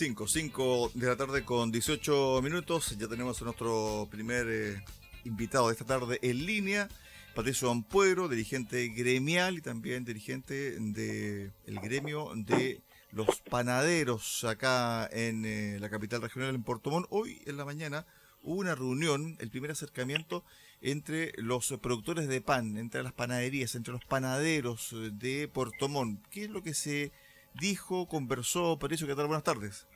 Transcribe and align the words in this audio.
5, 0.00 0.28
5 0.28 0.92
de 0.94 1.06
la 1.08 1.14
tarde 1.14 1.44
con 1.44 1.70
18 1.70 2.40
minutos. 2.42 2.96
Ya 2.98 3.06
tenemos 3.06 3.42
a 3.42 3.44
nuestro 3.44 4.08
primer 4.10 4.46
eh, 4.48 4.82
invitado 5.26 5.66
de 5.66 5.74
esta 5.74 5.84
tarde 5.84 6.18
en 6.22 6.46
línea, 6.46 6.88
Patricio 7.34 7.70
Ampuero, 7.70 8.26
dirigente 8.26 8.88
gremial 8.88 9.58
y 9.58 9.60
también 9.60 10.06
dirigente 10.06 10.80
del 10.80 11.52
el 11.66 11.80
gremio 11.80 12.32
de 12.34 12.80
los 13.12 13.42
panaderos 13.42 14.44
acá 14.44 15.06
en 15.12 15.44
eh, 15.44 15.76
la 15.78 15.90
capital 15.90 16.22
regional 16.22 16.54
en 16.54 16.62
Portomón. 16.62 17.06
Hoy 17.10 17.42
en 17.44 17.58
la 17.58 17.66
mañana 17.66 18.06
hubo 18.42 18.58
una 18.58 18.74
reunión, 18.74 19.36
el 19.38 19.50
primer 19.50 19.70
acercamiento 19.70 20.46
entre 20.80 21.34
los 21.36 21.74
productores 21.82 22.26
de 22.26 22.40
pan, 22.40 22.78
entre 22.78 23.02
las 23.02 23.12
panaderías, 23.12 23.74
entre 23.74 23.92
los 23.92 24.06
panaderos 24.06 24.94
eh, 24.94 25.10
de 25.12 25.46
Portomón. 25.46 26.22
¿Qué 26.30 26.44
es 26.44 26.50
lo 26.50 26.62
que 26.62 26.72
se 26.72 27.12
dijo, 27.54 28.06
conversó? 28.06 28.78
Patricio, 28.78 29.06
¿qué 29.06 29.14
tal? 29.14 29.26
Buenas 29.26 29.44
tardes. 29.44 29.88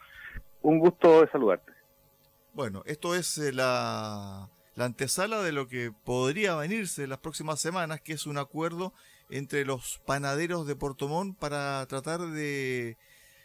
Un 0.63 0.79
gusto 0.79 1.23
de 1.23 1.31
saludarte. 1.31 1.73
Bueno, 2.53 2.83
esto 2.87 3.15
es 3.15 3.37
eh, 3.39 3.53
la, 3.53 4.49
la 4.77 4.85
antesala 4.85 5.43
de 5.43 5.53
lo 5.53 5.67
que 5.67 5.93
podría 6.05 6.57
venirse 6.57 7.05
en 7.05 7.11
las 7.11 7.19
próximas 7.19 7.61
semanas, 7.61 8.01
que 8.01 8.13
es 8.13 8.27
un 8.27 8.39
acuerdo 8.39 8.93
entre 9.31 9.65
los 9.65 10.01
panaderos 10.07 10.67
de 10.67 10.77
Portomón 10.77 11.35
para 11.35 11.85
tratar 11.87 12.21
de 12.21 12.97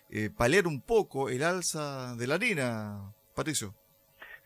eh, 0.09 0.29
paliar 0.35 0.67
un 0.67 0.81
poco 0.81 1.29
el 1.29 1.43
alza 1.43 2.15
de 2.15 2.27
la 2.27 2.35
harina, 2.35 3.13
Patricio. 3.35 3.73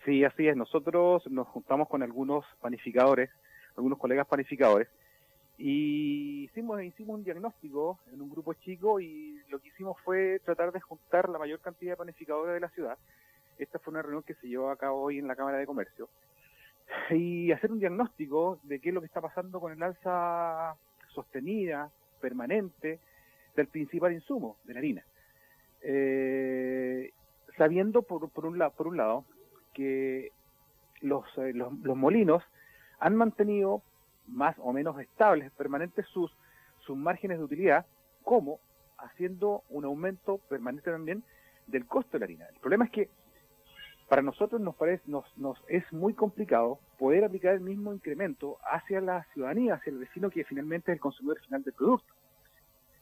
Sí, 0.06 0.24
así 0.24 0.48
es. 0.48 0.58
Nosotros 0.58 1.24
nos 1.30 1.48
juntamos 1.48 1.88
con 1.88 2.04
algunos 2.04 2.46
panificadores, 2.62 3.30
algunos 3.78 3.98
colegas 3.98 4.28
panificadores, 4.28 4.90
y 5.58 6.44
hicimos, 6.46 6.82
hicimos 6.84 7.16
un 7.16 7.24
diagnóstico 7.24 8.00
en 8.12 8.22
un 8.22 8.30
grupo 8.30 8.54
chico 8.54 9.00
y 9.00 9.40
lo 9.50 9.60
que 9.60 9.68
hicimos 9.68 10.00
fue 10.02 10.40
tratar 10.44 10.72
de 10.72 10.82
juntar 10.82 11.30
la 11.30 11.38
mayor 11.38 11.60
cantidad 11.60 11.94
de 11.94 11.98
panificadores 11.98 12.56
de 12.56 12.60
la 12.60 12.70
ciudad. 12.70 12.98
Esta 13.60 13.80
fue 13.80 13.92
una 13.92 14.02
reunión 14.02 14.24
que 14.24 14.34
se 14.36 14.48
llevó 14.48 14.70
a 14.70 14.78
cabo 14.78 15.02
hoy 15.02 15.20
en 15.20 15.28
la 15.28 15.36
Cámara 15.36 15.60
de 15.60 15.68
Comercio. 15.68 16.10
Y 17.12 17.52
hacer 17.52 17.72
un 17.72 17.80
diagnóstico 17.80 18.60
de 18.64 18.80
qué 18.80 18.90
es 18.90 18.96
lo 18.96 19.02
que 19.02 19.08
está 19.08 19.22
pasando 19.22 19.60
con 19.60 19.72
el 19.72 19.82
alza 19.82 20.76
sostenida, 21.14 21.92
permanente, 22.20 23.00
del 23.56 23.68
principal 23.68 24.14
insumo, 24.14 24.58
de 24.64 24.74
la 24.74 24.80
harina. 24.80 25.04
Eh, 25.82 27.12
sabiendo 27.58 28.02
por, 28.02 28.30
por, 28.30 28.46
un, 28.46 28.58
por 28.76 28.88
un 28.88 28.98
lado 28.98 29.26
que 29.74 30.32
los, 31.02 31.26
eh, 31.38 31.54
los, 31.54 31.78
los 31.80 31.96
molinos 31.96 32.44
han 33.00 33.16
mantenido 33.16 33.84
más 34.28 34.56
o 34.60 34.74
menos 34.74 35.00
estables, 35.00 35.52
permanentes 35.52 36.06
sus, 36.08 36.32
sus 36.80 36.98
márgenes 36.98 37.38
de 37.38 37.44
utilidad, 37.44 37.86
como 38.24 38.60
haciendo 38.98 39.64
un 39.70 39.86
aumento 39.86 40.38
permanente 40.50 40.92
también 40.92 41.24
del 41.68 41.86
costo 41.86 42.12
de 42.14 42.20
la 42.20 42.26
harina. 42.26 42.46
El 42.54 42.60
problema 42.60 42.86
es 42.86 42.92
que 42.92 43.10
para 44.10 44.22
nosotros 44.22 44.62
nos 44.62 44.76
parece 44.76 45.04
nos, 45.08 45.26
nos 45.38 45.58
es 45.68 45.84
muy 45.92 46.14
complicado 46.14 46.80
poder 47.00 47.24
aplicar 47.24 47.54
el 47.54 47.62
mismo 47.62 47.94
incremento 47.94 48.58
hacia 48.70 49.02
la 49.02 49.26
ciudadanía, 49.34 49.76
hacia 49.76 49.92
el 49.92 50.00
vecino 50.00 50.30
que 50.30 50.44
finalmente 50.44 50.92
es 50.92 50.98
el 50.98 51.02
consumidor 51.02 51.40
final 51.42 51.64
del 51.64 51.74
producto. 51.74 52.14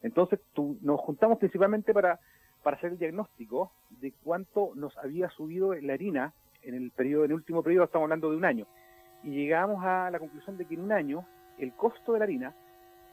Entonces 0.02 0.40
tú, 0.52 0.78
nos 0.82 1.00
juntamos 1.00 1.38
principalmente 1.38 1.92
para, 1.92 2.18
para 2.62 2.76
hacer 2.76 2.92
el 2.92 2.98
diagnóstico 2.98 3.72
de 3.90 4.12
cuánto 4.24 4.72
nos 4.74 4.96
había 4.98 5.28
subido 5.30 5.74
la 5.74 5.92
harina 5.92 6.32
en 6.62 6.74
el 6.74 6.90
periodo, 6.90 7.24
en 7.24 7.32
el 7.32 7.36
último 7.36 7.62
periodo, 7.62 7.84
estamos 7.84 8.06
hablando 8.06 8.30
de 8.30 8.36
un 8.36 8.44
año, 8.44 8.66
y 9.22 9.30
llegamos 9.30 9.84
a 9.84 10.10
la 10.10 10.18
conclusión 10.18 10.56
de 10.56 10.64
que 10.64 10.74
en 10.74 10.82
un 10.82 10.92
año 10.92 11.24
el 11.58 11.72
costo 11.72 12.12
de 12.12 12.18
la 12.18 12.24
harina 12.24 12.54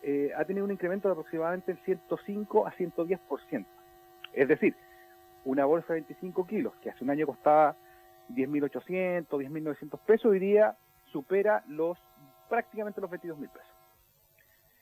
eh, 0.01 0.31
ha 0.35 0.45
tenido 0.45 0.65
un 0.65 0.71
incremento 0.71 1.07
de 1.07 1.13
aproximadamente 1.13 1.71
el 1.71 1.77
105 1.79 2.67
a 2.67 2.71
110%. 2.73 3.65
Es 4.33 4.47
decir, 4.47 4.75
una 5.45 5.65
bolsa 5.65 5.93
de 5.93 6.01
25 6.01 6.45
kilos, 6.45 6.73
que 6.81 6.89
hace 6.89 7.03
un 7.03 7.09
año 7.09 7.25
costaba 7.25 7.75
10.800, 8.29 9.27
10.900 9.27 9.99
pesos, 9.99 10.25
hoy 10.31 10.39
día 10.39 10.75
supera 11.11 11.63
los 11.67 11.97
prácticamente 12.47 13.01
los 13.01 13.09
22.000 13.09 13.49
pesos. 13.49 13.67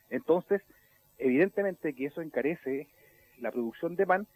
Entonces, 0.09 0.61
evidentemente 1.17 1.93
que 1.93 2.05
eso 2.05 2.21
encarece 2.21 2.87
la 3.39 3.51
producción 3.51 3.95
de 3.95 4.05
pan, 4.05 4.27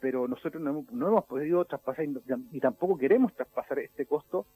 pero 0.00 0.28
nosotros 0.28 0.62
no 0.62 0.84
hemos, 1.08 1.24
podido 1.24 1.64
traspasar 1.64 2.06
y, 2.52 2.60
tampoco 2.60 2.96
queremos 2.96 3.34
traspasar 3.34 3.80
este 3.80 4.06
costo 4.06 4.46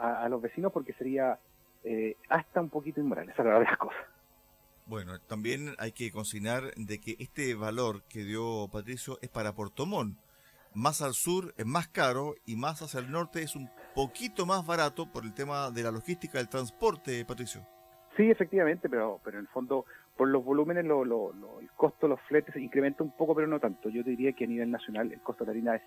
a, 0.00 0.28
los 0.28 0.40
vecinos 0.40 0.72
porque 0.72 0.92
sería 0.94 1.38
eh, 1.84 2.16
hasta 2.28 2.60
un 2.60 2.70
poquito 2.70 3.00
inmoral, 3.00 3.28
esa 3.28 3.32
es 3.32 3.38
la 3.38 3.44
verdad 3.44 3.60
de 3.60 3.70
las 3.70 3.78
cosas. 3.78 4.00
Bueno, 4.86 5.20
también 5.20 5.74
hay 5.78 5.92
que 5.92 6.10
consignar 6.10 6.74
de 6.74 7.00
que 7.00 7.14
este 7.20 7.54
valor 7.54 8.02
que 8.08 8.24
dio 8.24 8.68
Patricio 8.72 9.18
es 9.22 9.28
para 9.28 9.52
Portomón. 9.52 10.16
Más 10.74 11.02
al 11.02 11.14
sur 11.14 11.54
es 11.56 11.66
más 11.66 11.88
caro 11.88 12.34
y 12.44 12.56
más 12.56 12.82
hacia 12.82 13.00
el 13.00 13.10
norte 13.10 13.42
es 13.42 13.54
un 13.54 13.70
poquito 13.94 14.46
más 14.46 14.66
barato 14.66 15.06
por 15.06 15.24
el 15.24 15.34
tema 15.34 15.70
de 15.70 15.82
la 15.82 15.90
logística 15.90 16.38
del 16.38 16.48
transporte, 16.48 17.24
Patricio. 17.24 17.60
Sí, 18.16 18.30
efectivamente, 18.30 18.88
pero, 18.88 19.20
pero 19.24 19.38
en 19.38 19.44
el 19.44 19.48
fondo, 19.48 19.84
por 20.16 20.28
los 20.28 20.44
volúmenes, 20.44 20.84
lo, 20.84 21.04
lo, 21.04 21.32
el 21.60 21.70
costo 21.76 22.06
de 22.06 22.10
los 22.10 22.20
fletes 22.22 22.56
incrementa 22.56 23.04
un 23.04 23.12
poco, 23.12 23.34
pero 23.34 23.46
no 23.46 23.60
tanto. 23.60 23.88
Yo 23.88 24.02
diría 24.02 24.32
que 24.32 24.44
a 24.44 24.48
nivel 24.48 24.70
nacional 24.70 25.12
el 25.12 25.20
costo 25.20 25.44
de 25.44 25.46
la 25.46 25.52
harina 25.52 25.82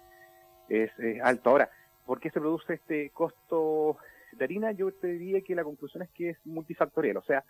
es, 0.70 0.92
es 0.98 1.22
alto. 1.22 1.50
Ahora, 1.50 1.70
¿Por 2.06 2.20
qué 2.20 2.30
se 2.30 2.40
produce 2.40 2.74
este 2.74 3.10
costo 3.12 3.98
de 4.32 4.44
harina? 4.44 4.72
Yo 4.72 4.92
te 4.92 5.08
diría 5.08 5.42
que 5.42 5.56
la 5.56 5.64
conclusión 5.64 6.04
es 6.04 6.10
que 6.12 6.32
es 6.32 6.38
multifactorial, 6.46 7.18
o 7.18 7.24
sea, 7.24 7.44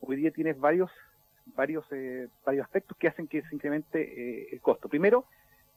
hoy 0.00 0.16
día 0.16 0.30
tienes 0.30 0.58
varios 0.58 0.90
varios 1.56 1.84
eh, 1.92 2.28
varios 2.44 2.64
aspectos 2.64 2.96
que 2.98 3.08
hacen 3.08 3.26
que 3.26 3.42
se 3.42 3.54
incremente 3.54 4.00
eh, 4.00 4.48
el 4.52 4.60
costo. 4.60 4.88
Primero, 4.88 5.24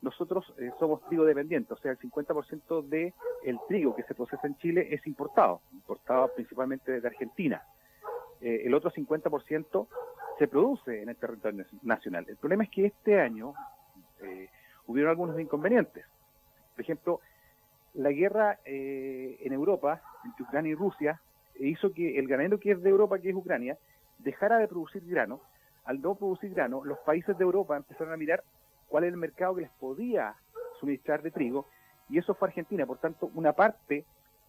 nosotros 0.02 0.54
eh, 0.58 0.72
somos 0.80 1.04
trigo 1.08 1.26
dependientes, 1.26 1.72
o 1.72 1.81
sea, 1.81 1.92
el 1.92 2.00
50% 2.00 2.88
de 2.88 3.14
el 3.44 3.60
trigo 3.68 3.96
que 3.96 4.04
se 4.04 4.16
procesa 4.16 4.48
en 4.48 4.58
Chile 4.58 4.88
es 4.92 5.06
importado, 5.08 5.62
importado 5.72 6.31
principalmente 6.36 7.00
de 7.00 7.08
Argentina. 7.08 7.64
el 8.42 8.74
otro 8.74 8.92
50% 8.92 9.88
se 10.40 10.48
produce 10.48 11.04
en 11.04 11.10
el 11.10 11.16
territorio 11.16 11.66
nacional. 11.84 12.26
El 12.28 12.38
problema 12.38 12.64
es 12.64 12.72
que 12.72 12.88
este 12.88 13.20
año 13.20 13.54
hubieron 14.88 15.12
algunos 15.12 15.40
inconvenientes. 15.40 16.06
Por 16.74 16.81
ejemplo, 16.81 17.20
la 17.94 18.12
guerra 18.12 18.59
eh, 18.66 19.38
en 19.41 19.53
Europa, 19.53 20.02
entre 20.24 20.44
Ucrania 20.44 20.72
y 20.72 20.75
Rusia, 20.75 21.22
hizo 21.59 21.94
que 21.94 22.18
el 22.18 22.28
granero 22.28 22.59
que 22.59 22.72
es 22.72 22.81
de 22.81 22.90
Europa, 22.90 23.19
que 23.19 23.29
es 23.29 23.35
Ucrania, 23.35 23.78
dejara 24.19 24.57
de 24.57 24.68
producir 24.68 25.06
grano. 25.06 25.41
Al 25.85 26.01
no 26.01 26.16
producir 26.16 26.53
grano, 26.53 26.84
los 26.85 27.00
países 27.00 27.38
de 27.38 27.44
Europa 27.44 27.75
empezaron 27.75 28.13
a 28.13 28.18
mirar 28.18 28.44
cuál 28.88 29.03
era 29.03 29.12
el 29.12 29.18
mercado 29.18 29.56
que 29.56 29.62
les 29.62 29.72
podía 29.72 30.35
suministrar 30.80 31.22
de 31.22 31.31
trigo, 31.31 31.68
y 32.09 32.18
eso 32.18 32.34
fue 32.34 32.50
Argentina. 32.50 32.85
Por 32.85 32.97
tanto, 32.97 33.31
una 33.35 33.53
parte 33.53 34.06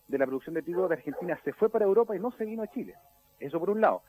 de 0.09 0.19
la 0.19 0.27
producción 0.27 0.55
de 0.55 0.63
trigo 0.63 0.89
de 0.89 0.95
Argentina 0.95 1.39
se 1.45 1.53
fue 1.53 1.71
para 1.71 1.85
Europa 1.85 2.17
y 2.17 2.19
no 2.19 2.33
se 2.33 2.45
vino 2.45 2.63
a 2.63 2.67
Chile. 2.69 2.95
Eso 3.39 3.59
por 3.59 3.71
un 3.71 3.81
lado. 3.81 4.03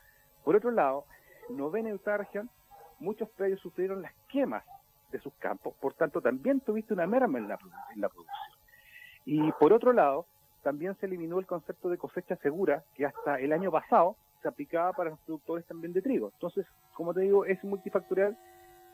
Por 0.43 0.55
otro 0.55 0.71
lado, 0.71 1.05
no 1.49 1.69
ven 1.69 1.87
en 1.87 1.95
esta 1.95 2.17
región, 2.17 2.49
muchos 2.99 3.29
predios 3.29 3.59
sufrieron 3.61 4.01
las 4.01 4.13
quemas 4.29 4.63
de 5.11 5.19
sus 5.19 5.33
campos, 5.35 5.75
por 5.79 5.93
tanto 5.93 6.21
también 6.21 6.59
tuviste 6.61 6.93
una 6.93 7.05
merma 7.05 7.37
en 7.37 7.47
la, 7.47 7.59
en 7.93 8.01
la 8.01 8.09
producción. 8.09 8.42
Y 9.25 9.51
por 9.53 9.73
otro 9.73 9.93
lado, 9.93 10.25
también 10.61 10.95
se 10.99 11.05
eliminó 11.05 11.39
el 11.39 11.45
concepto 11.45 11.89
de 11.89 11.97
cosecha 11.97 12.35
segura, 12.37 12.83
que 12.95 13.05
hasta 13.05 13.39
el 13.39 13.53
año 13.53 13.71
pasado 13.71 14.15
se 14.41 14.47
aplicaba 14.47 14.93
para 14.93 15.11
los 15.11 15.19
productores 15.19 15.65
también 15.65 15.93
de 15.93 16.01
trigo. 16.01 16.31
Entonces, 16.33 16.65
como 16.93 17.13
te 17.13 17.21
digo, 17.21 17.45
es 17.45 17.63
multifactorial 17.63 18.37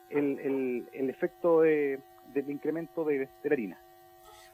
el, 0.10 0.40
el, 0.40 0.90
el 0.94 1.10
efecto 1.10 1.62
de, 1.62 2.00
del 2.34 2.50
incremento 2.50 3.04
de, 3.06 3.20
de 3.20 3.50
la 3.50 3.54
harina. 3.54 3.78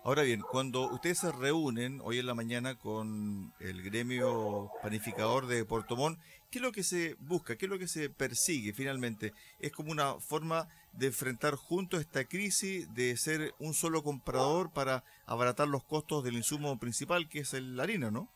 Ahora 0.06 0.22
bien, 0.22 0.42
cuando 0.42 0.88
ustedes 0.92 1.18
se 1.18 1.32
reúnen 1.32 2.00
hoy 2.04 2.20
en 2.20 2.28
la 2.28 2.36
mañana 2.36 2.76
con 2.76 3.52
el 3.60 3.82
gremio 3.82 4.70
panificador 4.84 5.48
de 5.48 5.66
Portomón, 5.66 6.19
¿qué 6.52 6.60
es 6.60 6.62
lo 6.62 6.72
que 6.72 6.84
se 6.84 7.16
busca? 7.22 7.56
¿Qué 7.56 7.66
es 7.66 7.72
lo 7.72 7.80
que 7.80 7.88
se 7.88 8.12
persigue 8.12 8.72
finalmente? 8.72 9.34
¿Es 9.60 9.72
como 9.72 9.92
una 9.92 10.19
forma 10.19 10.68
de 10.94 11.07
enfrentar 11.07 11.56
juntos 11.56 12.02
esta 12.02 12.24
crisis, 12.25 12.94
de 12.94 13.18
ser 13.18 13.56
un 13.60 13.74
solo 13.74 14.04
comprador 14.04 14.72
para 14.72 15.04
abaratar 15.25 15.68
los 15.68 15.84
costos 15.84 16.24
del 16.24 16.36
insumo 16.36 16.78
principal, 16.78 17.28
que 17.28 17.40
es 17.40 17.54
la 17.54 17.81
harina, 17.81 18.12
¿no? 18.12 18.28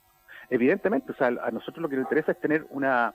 Evidentemente, 0.50 1.12
o 1.12 1.16
sea, 1.16 1.28
a 1.28 1.52
nosotros 1.52 1.84
lo 1.84 1.88
que 1.88 1.98
nos 1.98 2.06
interesa 2.06 2.32
es 2.32 2.40
tener 2.40 2.66
una, 2.72 3.14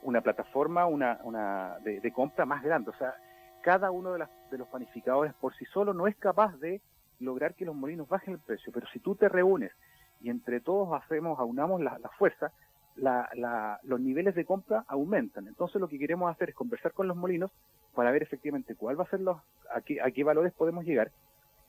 una 0.00 0.22
plataforma 0.22 0.86
una, 0.86 1.20
una 1.22 1.76
de, 1.84 2.00
de 2.00 2.12
compra 2.14 2.46
más 2.46 2.62
grande. 2.62 2.92
O 2.92 2.96
sea, 2.96 3.14
cada 3.62 3.90
uno 3.90 4.14
de, 4.14 4.20
las, 4.20 4.30
de 4.50 4.56
los 4.56 4.68
panificadores 4.68 5.34
por 5.34 5.54
sí 5.54 5.66
solo 5.66 5.92
no 5.92 6.06
es 6.06 6.16
capaz 6.16 6.56
de 6.60 6.80
lograr 7.20 7.54
que 7.54 7.64
los 7.64 7.76
molinos 7.76 8.08
bajen 8.08 8.34
el 8.34 8.40
precio, 8.40 8.72
pero 8.72 8.86
si 8.88 8.98
tú 8.98 9.14
te 9.14 9.28
reúnes 9.28 9.72
y 10.20 10.30
entre 10.30 10.60
todos 10.60 11.00
hacemos, 11.00 11.38
aunamos 11.38 11.80
la, 11.80 11.98
la 11.98 12.08
fuerza, 12.10 12.52
la, 12.96 13.28
la, 13.34 13.78
los 13.84 14.00
niveles 14.00 14.34
de 14.34 14.44
compra 14.44 14.84
aumentan. 14.88 15.46
Entonces 15.46 15.80
lo 15.80 15.88
que 15.88 15.98
queremos 15.98 16.30
hacer 16.30 16.50
es 16.50 16.54
conversar 16.54 16.92
con 16.92 17.08
los 17.08 17.16
molinos 17.16 17.50
para 17.94 18.10
ver 18.10 18.22
efectivamente 18.22 18.74
cuál 18.74 18.98
va 18.98 19.04
a 19.04 19.10
ser 19.10 19.20
los, 19.20 19.38
a 19.74 19.80
qué, 19.80 20.00
a 20.00 20.10
qué 20.10 20.24
valores 20.24 20.52
podemos 20.52 20.84
llegar. 20.84 21.10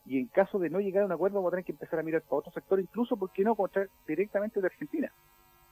Y 0.04 0.18
en 0.18 0.26
caso 0.26 0.58
de 0.58 0.68
no 0.68 0.80
llegar 0.80 1.04
a 1.04 1.06
un 1.06 1.12
acuerdo, 1.12 1.36
vamos 1.36 1.50
a 1.50 1.52
tener 1.52 1.64
que 1.64 1.72
empezar 1.72 2.00
a 2.00 2.02
mirar 2.02 2.22
para 2.22 2.38
otro 2.38 2.52
sector, 2.52 2.80
incluso, 2.80 3.16
¿por 3.16 3.30
qué 3.30 3.44
no?, 3.44 3.54
comprar 3.54 3.88
directamente 4.06 4.60
de 4.60 4.66
Argentina, 4.66 5.12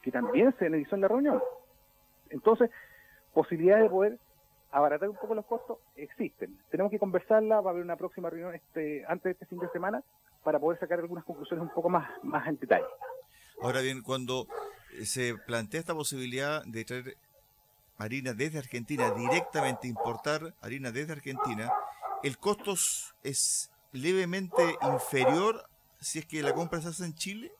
que 0.01 0.11
también 0.11 0.55
se 0.57 0.67
analizó 0.67 0.95
en 0.95 1.01
la 1.01 1.09
reunión. 1.09 1.41
Entonces, 2.29 2.71
posibilidad 3.33 3.81
de 3.81 3.89
poder 3.89 4.17
abaratar 4.71 5.09
un 5.09 5.15
poco 5.15 5.35
los 5.35 5.45
costos, 5.45 5.77
existen. 5.95 6.57
Tenemos 6.69 6.91
que 6.91 6.99
conversarla, 6.99 7.61
va 7.61 7.71
a 7.71 7.73
haber 7.73 7.83
una 7.83 7.97
próxima 7.97 8.29
reunión 8.29 8.55
este, 8.55 9.03
antes 9.07 9.23
de 9.25 9.31
este 9.31 9.45
fin 9.45 9.59
de 9.59 9.69
semana 9.69 10.01
para 10.43 10.59
poder 10.59 10.79
sacar 10.79 10.99
algunas 10.99 11.23
conclusiones 11.25 11.63
un 11.63 11.73
poco 11.73 11.89
más, 11.89 12.09
más 12.23 12.47
en 12.47 12.57
detalle. 12.57 12.85
Ahora 13.61 13.81
bien, 13.81 14.01
cuando 14.01 14.47
se 15.03 15.35
plantea 15.45 15.79
esta 15.79 15.93
posibilidad 15.93 16.63
de 16.65 16.85
traer 16.85 17.17
harina 17.97 18.33
desde 18.33 18.57
Argentina, 18.57 19.11
directamente 19.11 19.87
importar 19.87 20.53
harina 20.61 20.91
desde 20.91 21.13
Argentina, 21.13 21.71
el 22.23 22.37
costo 22.37 22.73
es 23.23 23.71
levemente 23.91 24.61
inferior 24.81 25.63
si 25.99 26.19
es 26.19 26.25
que 26.25 26.41
la 26.41 26.53
compra 26.53 26.81
se 26.81 26.89
hace 26.89 27.05
en 27.05 27.13
Chile. 27.13 27.51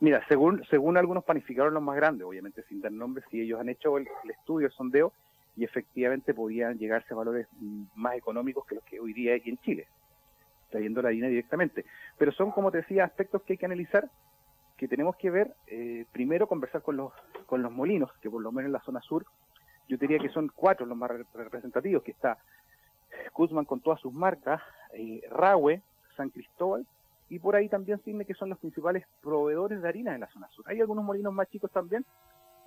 Mira, 0.00 0.22
según 0.28 0.62
según 0.68 0.96
algunos 0.96 1.24
panificadores 1.24 1.72
los 1.72 1.82
más 1.82 1.96
grandes, 1.96 2.26
obviamente 2.26 2.62
sin 2.68 2.80
dar 2.80 2.92
nombres, 2.92 3.24
si 3.30 3.40
ellos 3.40 3.60
han 3.60 3.68
hecho 3.68 3.96
el, 3.96 4.06
estudio, 4.28 4.66
el 4.66 4.72
sondeo, 4.72 5.12
y 5.56 5.64
efectivamente 5.64 6.34
podían 6.34 6.78
llegarse 6.78 7.14
a 7.14 7.16
valores 7.16 7.48
más 7.94 8.14
económicos 8.14 8.66
que 8.66 8.74
los 8.76 8.84
que 8.84 9.00
hoy 9.00 9.12
día 9.12 9.32
hay 9.32 9.42
en 9.46 9.58
Chile, 9.58 9.88
trayendo 10.70 11.00
la 11.02 11.08
harina 11.08 11.28
directamente. 11.28 11.84
Pero 12.18 12.32
son, 12.32 12.50
como 12.50 12.70
te 12.70 12.78
decía, 12.78 13.04
aspectos 13.04 13.42
que 13.42 13.54
hay 13.54 13.56
que 13.58 13.66
analizar, 13.66 14.10
que 14.76 14.86
tenemos 14.86 15.16
que 15.16 15.30
ver, 15.30 15.54
eh, 15.66 16.04
primero 16.12 16.46
conversar 16.46 16.82
con 16.82 16.96
los, 16.96 17.12
con 17.46 17.62
los 17.62 17.72
molinos, 17.72 18.12
que 18.20 18.30
por 18.30 18.42
lo 18.42 18.52
menos 18.52 18.68
en 18.68 18.72
la 18.74 18.82
zona 18.82 19.00
sur, 19.00 19.24
yo 19.88 19.96
diría 19.96 20.18
que 20.18 20.28
son 20.28 20.50
cuatro 20.54 20.84
los 20.84 20.98
más 20.98 21.10
representativos, 21.32 22.02
que 22.02 22.10
está 22.10 22.38
Kuzman 23.32 23.64
con 23.64 23.80
todas 23.80 24.00
sus 24.00 24.12
marcas, 24.12 24.60
eh, 24.92 25.22
Rahue, 25.30 25.80
San 26.16 26.30
Cristóbal 26.30 26.86
y 27.28 27.38
por 27.38 27.56
ahí 27.56 27.68
también 27.68 28.00
Cisne, 28.00 28.24
que 28.24 28.34
son 28.34 28.50
los 28.50 28.58
principales 28.58 29.04
proveedores 29.22 29.80
de 29.80 29.88
harina 29.88 30.14
en 30.14 30.20
la 30.20 30.28
zona 30.28 30.48
sur. 30.48 30.64
Hay 30.68 30.80
algunos 30.80 31.04
molinos 31.04 31.32
más 31.32 31.48
chicos 31.48 31.70
también, 31.70 32.04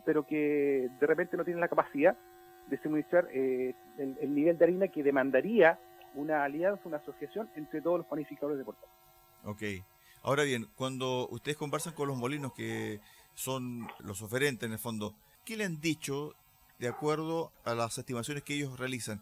pero 0.06 0.25
que 0.25 0.89
de 1.00 1.07
repente 1.07 1.38
no 1.38 1.44
tienen 1.44 1.62
la 1.62 1.68
capacidad 1.68 2.18
de 2.67 2.81
suministrar 2.81 3.27
eh, 3.31 3.75
el, 3.97 4.33
nivel 4.33 4.57
de 4.57 4.65
harina 4.65 4.88
que 4.88 5.03
demandaría 5.03 5.79
una 6.15 6.44
alianza, 6.44 6.81
una 6.85 6.97
asociación 6.97 7.50
entre 7.56 7.81
todos 7.81 8.00
los 8.00 8.07
panificadores 8.07 8.57
de 8.57 8.65
Puerto 8.65 8.88
Ok. 9.44 9.63
Ahora 10.21 10.44
bien, 10.44 10.67
cuando 10.75 11.27
ustedes 11.29 11.57
conversan 11.57 11.94
con 11.94 12.07
los 12.07 12.17
molinos 12.17 12.53
que 12.53 13.00
son 13.33 13.88
los 14.00 14.21
oferentes 14.21 14.67
en 14.67 14.73
el 14.73 14.79
fondo, 14.79 15.15
¿qué 15.45 15.56
le 15.56 15.63
han 15.63 15.79
dicho 15.79 16.33
de 16.77 16.88
acuerdo 16.88 17.51
a 17.63 17.73
las 17.73 17.97
estimaciones 17.97 18.44
que 18.44 18.56
ellos 18.56 18.77
realizan? 18.77 19.21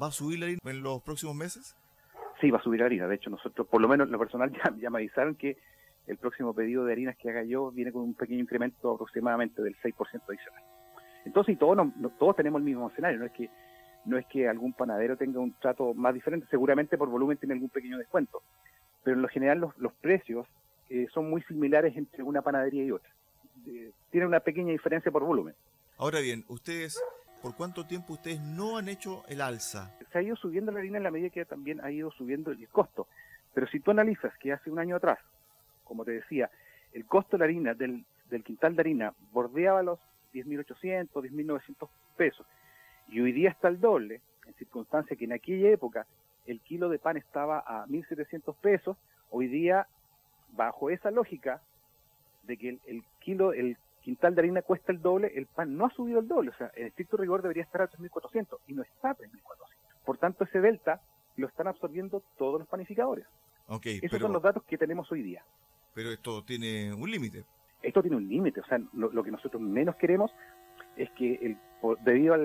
¿Va 0.00 0.06
a 0.06 0.10
subir 0.10 0.38
la 0.38 0.46
harina 0.46 0.60
en 0.64 0.82
los 0.82 1.02
próximos 1.02 1.34
meses? 1.34 1.76
Sí, 2.40 2.50
va 2.50 2.58
a 2.58 2.62
subir 2.62 2.80
la 2.80 2.86
harina. 2.86 3.08
De 3.08 3.16
hecho, 3.16 3.30
nosotros, 3.30 3.66
por 3.66 3.80
lo 3.80 3.88
menos 3.88 4.06
en 4.06 4.12
lo 4.12 4.18
personal, 4.18 4.50
ya, 4.80 4.90
me 4.90 4.98
avisaron 4.98 5.34
que 5.34 5.58
el 6.06 6.16
próximo 6.16 6.54
pedido 6.54 6.84
de 6.84 6.92
harinas 6.92 7.16
que 7.16 7.28
haga 7.30 7.42
yo 7.42 7.70
viene 7.70 7.92
con 7.92 8.02
un 8.02 8.14
pequeño 8.14 8.40
incremento 8.40 8.94
aproximadamente 8.94 9.62
del 9.62 9.76
6% 9.76 10.22
adicional. 10.28 10.62
Entonces, 11.28 11.58
todos, 11.58 11.76
todos 12.18 12.36
tenemos 12.36 12.58
el 12.60 12.64
mismo 12.64 12.88
escenario. 12.88 13.18
No 13.18 13.26
es 13.26 13.32
que 13.32 13.50
no 14.04 14.16
es 14.16 14.26
que 14.26 14.48
algún 14.48 14.72
panadero 14.72 15.16
tenga 15.16 15.38
un 15.40 15.52
trato 15.60 15.92
más 15.92 16.14
diferente, 16.14 16.46
seguramente 16.50 16.96
por 16.96 17.08
volumen 17.08 17.36
tiene 17.36 17.54
algún 17.54 17.68
pequeño 17.68 17.98
descuento. 17.98 18.42
Pero 19.04 19.16
en 19.16 19.22
lo 19.22 19.28
general 19.28 19.58
los, 19.58 19.76
los 19.78 19.92
precios 19.92 20.46
eh, 20.88 21.06
son 21.12 21.28
muy 21.28 21.42
similares 21.42 21.96
entre 21.96 22.22
una 22.22 22.40
panadería 22.40 22.84
y 22.84 22.90
otra. 22.90 23.10
Eh, 23.66 23.90
tiene 24.10 24.26
una 24.26 24.40
pequeña 24.40 24.72
diferencia 24.72 25.12
por 25.12 25.24
volumen. 25.24 25.54
Ahora 25.98 26.20
bien, 26.20 26.44
ustedes 26.48 26.98
¿por 27.42 27.54
cuánto 27.54 27.86
tiempo 27.86 28.14
ustedes 28.14 28.40
no 28.40 28.78
han 28.78 28.88
hecho 28.88 29.24
el 29.28 29.40
alza? 29.40 29.94
Se 30.12 30.18
ha 30.18 30.22
ido 30.22 30.36
subiendo 30.36 30.72
la 30.72 30.78
harina 30.78 30.96
en 30.96 31.04
la 31.04 31.10
medida 31.10 31.30
que 31.30 31.44
también 31.44 31.80
ha 31.84 31.90
ido 31.90 32.10
subiendo 32.10 32.50
el 32.50 32.68
costo. 32.68 33.06
Pero 33.54 33.66
si 33.68 33.80
tú 33.80 33.90
analizas 33.90 34.32
que 34.38 34.52
hace 34.52 34.70
un 34.70 34.78
año 34.78 34.96
atrás, 34.96 35.18
como 35.84 36.04
te 36.04 36.12
decía, 36.12 36.50
el 36.92 37.04
costo 37.04 37.36
de 37.36 37.38
la 37.38 37.44
harina 37.44 37.74
del, 37.74 38.04
quintal 38.44 38.74
de 38.74 38.80
harina 38.80 39.14
bordeaba 39.32 39.82
los 39.82 39.98
10.800, 40.44 41.10
10.900 41.10 41.88
pesos, 42.16 42.46
y 43.08 43.20
hoy 43.20 43.32
día 43.32 43.50
está 43.50 43.68
el 43.68 43.80
doble, 43.80 44.20
en 44.46 44.54
circunstancia 44.54 45.16
que 45.16 45.24
en 45.24 45.32
aquella 45.32 45.70
época 45.70 46.06
el 46.46 46.60
kilo 46.60 46.88
de 46.88 46.98
pan 46.98 47.16
estaba 47.16 47.58
a 47.60 47.86
1.700 47.86 48.54
pesos, 48.56 48.96
hoy 49.30 49.48
día, 49.48 49.86
bajo 50.52 50.90
esa 50.90 51.10
lógica 51.10 51.60
de 52.44 52.56
que 52.56 52.68
el, 52.70 52.80
el 52.86 53.02
kilo, 53.20 53.52
el 53.52 53.76
quintal 54.02 54.34
de 54.34 54.40
harina 54.40 54.62
cuesta 54.62 54.90
el 54.90 55.02
doble, 55.02 55.32
el 55.34 55.46
pan 55.46 55.76
no 55.76 55.86
ha 55.86 55.90
subido 55.90 56.20
el 56.20 56.28
doble, 56.28 56.50
o 56.50 56.54
sea, 56.54 56.70
en 56.74 56.86
estricto 56.86 57.16
rigor 57.18 57.42
debería 57.42 57.62
estar 57.62 57.82
a 57.82 57.90
3.400 57.90 58.58
y 58.66 58.72
no 58.72 58.82
está 58.82 59.10
a 59.10 59.16
3.400. 59.16 59.32
Por 60.04 60.16
tanto, 60.16 60.44
ese 60.44 60.60
delta 60.60 61.02
lo 61.36 61.46
están 61.46 61.68
absorbiendo 61.68 62.22
todos 62.38 62.58
los 62.58 62.68
panificadores. 62.68 63.26
Okay, 63.66 64.00
Esos 64.02 64.18
son 64.18 64.32
los 64.32 64.42
datos 64.42 64.62
que 64.64 64.78
tenemos 64.78 65.12
hoy 65.12 65.22
día. 65.22 65.44
Pero 65.94 66.10
esto 66.10 66.42
tiene 66.42 66.94
un 66.94 67.10
límite. 67.10 67.44
Esto 67.82 68.02
tiene 68.02 68.16
un 68.16 68.28
límite, 68.28 68.60
o 68.60 68.64
sea, 68.64 68.80
lo, 68.92 69.22
que 69.22 69.30
nosotros 69.30 69.62
menos 69.62 69.96
queremos 69.96 70.34
es 70.96 71.10
que 71.12 71.34
el, 71.34 71.58
debido 72.04 72.34
a, 72.34 72.38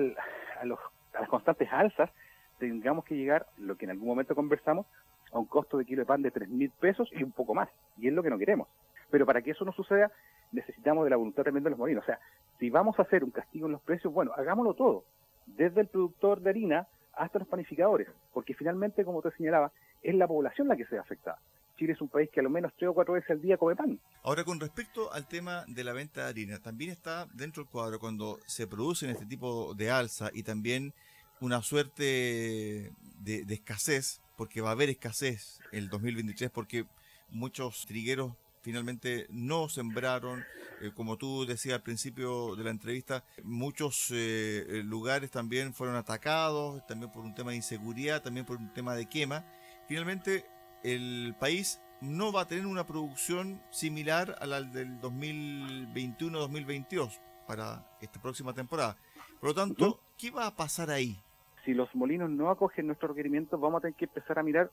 los, 0.64 0.78
a 1.12 1.20
las 1.20 1.28
constantes 1.28 1.68
alzas 1.72 2.10
tengamos 2.58 3.04
que 3.04 3.16
llegar, 3.16 3.46
lo 3.58 3.76
que 3.76 3.84
en 3.84 3.90
algún 3.90 4.08
momento 4.08 4.34
conversamos, 4.34 4.86
a 5.32 5.38
un 5.38 5.46
costo 5.46 5.76
de 5.76 5.84
kilo 5.84 6.02
de 6.02 6.06
pan 6.06 6.22
de 6.22 6.32
3.000 6.32 6.70
pesos 6.80 7.10
y 7.12 7.22
un 7.22 7.32
poco 7.32 7.54
más. 7.54 7.68
Y 7.98 8.06
es 8.08 8.14
lo 8.14 8.22
que 8.22 8.30
no 8.30 8.38
queremos. 8.38 8.68
Pero 9.10 9.26
para 9.26 9.42
que 9.42 9.50
eso 9.50 9.64
no 9.64 9.72
suceda, 9.72 10.10
necesitamos 10.52 11.04
de 11.04 11.10
la 11.10 11.16
voluntad 11.16 11.42
también 11.42 11.64
de 11.64 11.70
los 11.70 11.78
molinos. 11.78 12.04
O 12.04 12.06
sea, 12.06 12.20
si 12.58 12.70
vamos 12.70 12.98
a 12.98 13.02
hacer 13.02 13.24
un 13.24 13.30
castigo 13.30 13.66
en 13.66 13.72
los 13.72 13.82
precios, 13.82 14.12
bueno, 14.12 14.32
hagámoslo 14.36 14.74
todo, 14.74 15.04
desde 15.46 15.80
el 15.80 15.88
productor 15.88 16.40
de 16.40 16.50
harina 16.50 16.86
hasta 17.12 17.40
los 17.40 17.48
panificadores, 17.48 18.08
porque 18.32 18.54
finalmente, 18.54 19.04
como 19.04 19.22
te 19.22 19.30
señalaba, 19.32 19.72
es 20.02 20.14
la 20.14 20.26
población 20.26 20.68
la 20.68 20.76
que 20.76 20.84
se 20.84 20.94
ve 20.94 21.00
afectada. 21.00 21.38
Chile 21.76 21.92
es 21.92 22.00
un 22.00 22.08
país 22.08 22.30
que 22.32 22.40
a 22.40 22.42
lo 22.42 22.50
menos 22.50 22.72
tres 22.76 22.88
o 22.90 22.94
cuatro 22.94 23.14
veces 23.14 23.30
al 23.30 23.40
día 23.40 23.56
come 23.56 23.76
pan. 23.76 23.98
Ahora, 24.22 24.44
con 24.44 24.60
respecto 24.60 25.12
al 25.12 25.26
tema 25.26 25.64
de 25.66 25.84
la 25.84 25.92
venta 25.92 26.24
de 26.24 26.30
harina, 26.30 26.58
también 26.58 26.90
está 26.90 27.26
dentro 27.32 27.62
del 27.62 27.70
cuadro 27.70 27.98
cuando 27.98 28.38
se 28.46 28.66
producen 28.66 29.10
este 29.10 29.26
tipo 29.26 29.74
de 29.74 29.90
alza 29.90 30.30
y 30.32 30.42
también 30.42 30.92
una 31.40 31.62
suerte 31.62 32.92
de, 33.20 33.44
de 33.44 33.54
escasez, 33.54 34.20
porque 34.36 34.60
va 34.60 34.70
a 34.70 34.72
haber 34.72 34.88
escasez 34.88 35.60
el 35.72 35.88
2023, 35.88 36.50
porque 36.50 36.86
muchos 37.30 37.84
trigueros 37.86 38.32
finalmente 38.64 39.26
no 39.28 39.68
sembraron, 39.68 40.42
eh, 40.80 40.90
como 40.94 41.18
tú 41.18 41.44
decías 41.44 41.74
al 41.74 41.82
principio 41.82 42.56
de 42.56 42.64
la 42.64 42.70
entrevista, 42.70 43.22
muchos 43.42 44.08
eh, 44.10 44.80
lugares 44.84 45.30
también 45.30 45.74
fueron 45.74 45.96
atacados, 45.96 46.84
también 46.86 47.12
por 47.12 47.24
un 47.24 47.34
tema 47.34 47.50
de 47.50 47.58
inseguridad, 47.58 48.22
también 48.22 48.46
por 48.46 48.56
un 48.56 48.72
tema 48.72 48.94
de 48.94 49.06
quema. 49.06 49.44
Finalmente, 49.86 50.46
el 50.84 51.34
país 51.40 51.82
no 52.02 52.32
va 52.32 52.42
a 52.42 52.46
tener 52.46 52.66
una 52.66 52.84
producción 52.84 53.62
similar 53.70 54.36
a 54.38 54.46
la 54.46 54.62
del 54.62 55.00
2021-2022 55.00 57.18
para 57.46 57.82
esta 58.00 58.20
próxima 58.20 58.52
temporada. 58.52 58.96
Por 59.40 59.48
lo 59.48 59.54
tanto, 59.54 59.98
¿qué 60.18 60.30
va 60.30 60.46
a 60.46 60.54
pasar 60.54 60.90
ahí? 60.90 61.16
Si 61.64 61.72
los 61.72 61.94
molinos 61.94 62.28
no 62.30 62.50
acogen 62.50 62.86
nuestros 62.86 63.12
requerimientos, 63.12 63.58
vamos 63.58 63.78
a 63.78 63.82
tener 63.82 63.94
que 63.94 64.04
empezar 64.04 64.38
a 64.38 64.42
mirar, 64.42 64.70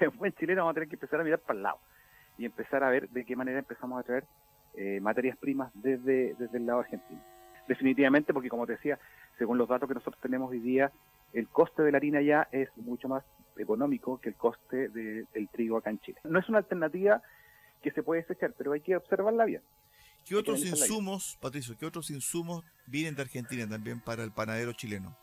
en 0.00 0.10
buen 0.18 0.32
chileno, 0.34 0.62
vamos 0.62 0.72
a 0.72 0.74
tener 0.74 0.88
que 0.88 0.94
empezar 0.94 1.20
a 1.20 1.24
mirar 1.24 1.40
para 1.40 1.56
el 1.56 1.62
lado 1.64 1.78
y 2.38 2.44
empezar 2.44 2.84
a 2.84 2.90
ver 2.90 3.08
de 3.08 3.24
qué 3.24 3.34
manera 3.34 3.58
empezamos 3.58 3.98
a 3.98 4.04
traer 4.04 4.24
eh, 4.74 5.00
materias 5.00 5.36
primas 5.36 5.72
desde, 5.74 6.36
desde 6.38 6.58
el 6.58 6.66
lado 6.66 6.78
argentino. 6.80 7.20
Definitivamente, 7.66 8.32
porque 8.32 8.48
como 8.48 8.66
te 8.66 8.72
decía, 8.72 8.98
según 9.38 9.58
los 9.58 9.68
datos 9.68 9.88
que 9.88 9.94
nosotros 9.94 10.20
tenemos 10.22 10.50
hoy 10.50 10.60
día, 10.60 10.92
el 11.32 11.48
coste 11.48 11.82
de 11.82 11.90
la 11.90 11.98
harina 11.98 12.20
ya 12.20 12.46
es 12.52 12.68
mucho 12.76 13.08
más 13.08 13.24
económico 13.56 14.20
que 14.20 14.30
el 14.30 14.34
coste 14.36 14.88
del 14.88 15.48
trigo 15.52 15.76
acá 15.76 15.90
en 15.90 15.98
Chile. 16.00 16.18
No 16.24 16.38
es 16.38 16.48
una 16.48 16.58
alternativa 16.58 17.22
que 17.82 17.90
se 17.90 18.02
puede 18.02 18.22
desechar, 18.22 18.54
pero 18.56 18.72
hay 18.72 18.80
que 18.80 18.96
observarla 18.96 19.44
bien. 19.44 19.62
¿Qué 20.24 20.36
otros 20.36 20.64
insumos, 20.64 21.36
Patricio, 21.40 21.76
qué 21.76 21.84
otros 21.84 22.10
insumos 22.10 22.64
vienen 22.86 23.16
de 23.16 23.22
Argentina 23.22 23.68
también 23.68 24.00
para 24.00 24.22
el 24.22 24.30
panadero 24.30 24.72
chileno? 24.72 25.16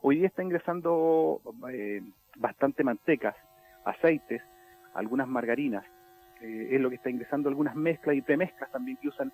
Hoy 0.00 0.18
día 0.18 0.28
está 0.28 0.42
ingresando 0.42 1.40
eh, 1.70 2.02
bastante 2.36 2.82
mantecas, 2.82 3.36
aceites, 3.84 4.42
algunas 4.94 5.28
margarinas, 5.28 5.84
eh, 6.40 6.70
es 6.72 6.80
lo 6.80 6.88
que 6.88 6.96
está 6.96 7.10
ingresando 7.10 7.48
algunas 7.48 7.76
mezclas 7.76 8.16
y 8.16 8.22
premezclas 8.22 8.70
también 8.72 8.96
que 8.96 9.08
usan 9.08 9.32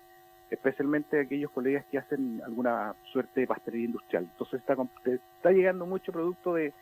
especialmente 0.51 1.21
aquellos 1.21 1.51
colegas 1.51 1.85
que 1.91 1.97
hacen 1.97 2.41
alguna 2.43 2.95
suerte 3.11 3.41
de 3.41 3.47
pastelería 3.47 3.87
industrial. 3.87 4.27
Entonces 4.31 4.59
está, 4.59 4.75
está 5.05 5.51
llegando 5.51 5.85
mucho 5.85 6.11
producto 6.11 6.55
de, 6.55 6.73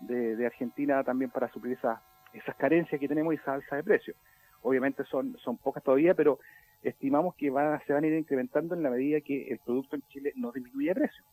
de, 0.00 0.46
Argentina 0.46 1.02
también 1.04 1.30
para 1.30 1.48
suplir 1.52 1.76
esas, 1.76 1.98
esas 2.32 2.54
carencias 2.56 3.00
que 3.00 3.08
tenemos 3.08 3.34
y 3.34 3.36
esa 3.36 3.54
alza 3.54 3.76
de 3.76 3.82
precios. 3.82 4.16
Obviamente 4.62 5.04
son, 5.04 5.36
son 5.38 5.56
pocas 5.56 5.82
todavía, 5.82 6.14
pero 6.14 6.38
estimamos 6.82 7.34
que 7.34 7.50
van, 7.50 7.80
se 7.86 7.92
van 7.92 8.04
a 8.04 8.06
ir 8.06 8.14
incrementando 8.14 8.74
en 8.74 8.82
la 8.82 8.90
medida 8.90 9.20
que 9.20 9.48
el 9.48 9.58
producto 9.58 9.96
en 9.96 10.02
Chile 10.08 10.32
no 10.36 10.52
disminuye 10.52 10.88
de 10.88 10.94
precio. 10.94 11.24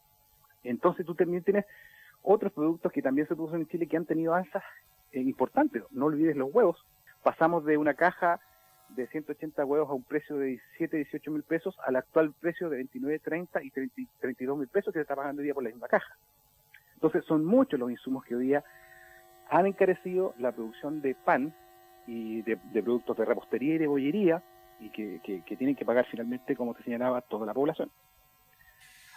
Entonces 0.64 1.06
tú 1.06 1.16
también 1.16 1.44
tienes 1.44 1.66
otros 2.24 2.52
productos 2.52 2.92
que 2.92 3.02
también 3.02 3.28
se 3.28 3.36
producen 3.36 3.62
en 3.62 3.68
Chile 3.68 3.88
que 3.88 3.98
han 3.98 4.06
tenido 4.06 4.34
alzas 4.34 4.64
eh, 5.12 5.22
importantes. 5.22 5.84
No 5.92 6.06
olvides 6.06 6.36
los 6.36 6.54
huevos, 6.54 6.84
pasamos 7.24 7.66
de 7.66 7.78
una 7.78 7.94
caja 7.94 8.40
de 8.90 9.08
180 9.08 9.66
huevos 9.66 9.90
a 9.90 9.94
un 9.94 10.04
precio 10.04 10.38
de 10.38 10.48
17, 10.48 10.98
18 10.98 11.32
mil 11.32 11.44
pesos 11.44 11.76
al 11.86 11.96
actual 11.96 12.34
precio 12.40 12.70
de 12.70 12.78
29, 12.78 13.20
30 13.20 13.64
y 13.64 13.72
32 13.72 14.58
mil 14.58 14.68
pesos 14.68 14.94
que 14.94 15.00
se 15.00 15.02
está 15.02 15.16
pagando 15.16 15.40
hoy 15.40 15.46
día 15.46 15.54
por 15.54 15.64
la 15.64 15.70
misma 15.70 15.88
caja. 15.88 16.16
Entonces 16.96 17.24
son 17.26 17.46
muchos 17.46 17.80
los 17.80 17.92
insumos 17.92 18.24
que 18.26 18.36
hoy 18.36 18.48
día 18.48 18.64
han 19.50 19.68
encarecido 19.68 20.34
la 20.38 20.52
producción 20.52 21.02
de 21.02 21.16
pan 21.16 21.54
y 22.08 22.42
de, 22.42 22.58
productos 22.58 23.18
de 23.18 23.26
repostería 23.26 23.76
y 23.76 23.78
de 23.78 23.88
bollería 23.88 24.44
y 24.80 24.90
que, 24.90 25.44
tienen 25.58 25.76
que 25.76 25.86
pagar 25.86 26.06
finalmente, 26.10 26.56
como 26.56 26.74
te 26.74 26.84
señalaba, 26.84 27.22
toda 27.22 27.46
la 27.46 27.54
población. 27.54 27.92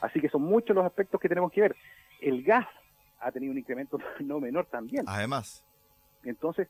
Así 0.00 0.20
que 0.20 0.28
son 0.28 0.42
muchos 0.42 0.76
los 0.76 0.84
aspectos 0.84 1.20
que 1.20 1.28
tenemos 1.28 1.50
que 1.50 1.62
ver. 1.62 1.76
El 2.20 2.42
gas 2.42 2.66
ha 3.20 3.32
tenido 3.32 3.52
un 3.52 3.58
incremento 3.58 3.98
no 4.20 4.40
menor 4.40 4.66
también. 4.66 5.04
Además. 5.06 5.64
Entonces, 6.24 6.68